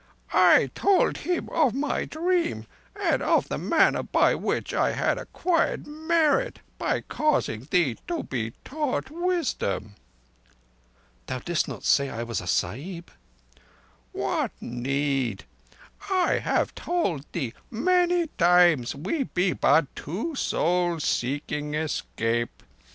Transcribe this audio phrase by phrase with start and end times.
[0.33, 2.65] I told him of my dream,
[2.99, 8.53] and of the manner by which I had acquired merit by causing thee to be
[8.65, 9.93] taught wisdom."
[11.27, 13.11] "Thou didst not say I was a Sahib?"
[14.11, 15.43] "What need?
[16.09, 22.63] I have told thee many times we be but two souls seeking escape.